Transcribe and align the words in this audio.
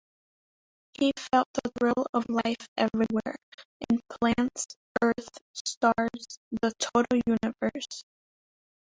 He 0.93 1.11
felt 1.31 1.47
the 1.53 1.69
thrill 1.77 2.07
of 2.15 2.25
life 2.27 2.67
everywhere, 2.75 3.35
in 3.87 3.99
plants, 4.09 4.75
earth, 4.99 5.29
stars, 5.53 6.39
the 6.63 6.73
total 6.79 7.21
universe. 7.27 8.03